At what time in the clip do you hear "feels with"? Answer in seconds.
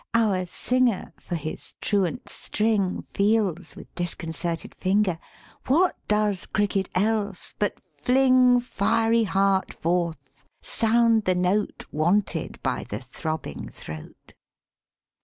3.13-3.93